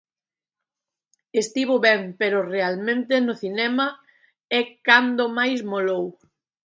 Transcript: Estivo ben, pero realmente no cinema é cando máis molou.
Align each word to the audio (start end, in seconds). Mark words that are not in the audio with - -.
Estivo 1.41 1.75
ben, 1.87 2.01
pero 2.19 2.47
realmente 2.55 3.13
no 3.25 3.33
cinema 3.43 3.87
é 4.59 4.61
cando 4.87 5.23
máis 5.37 5.59
molou. 5.71 6.05